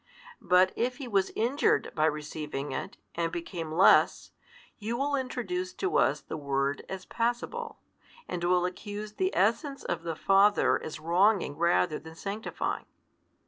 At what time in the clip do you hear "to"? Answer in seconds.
5.73-5.95